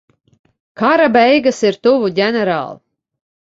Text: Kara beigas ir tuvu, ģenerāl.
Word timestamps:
Kara 0.81 1.09
beigas 1.17 1.61
ir 1.71 1.79
tuvu, 1.85 2.11
ģenerāl. 2.23 2.75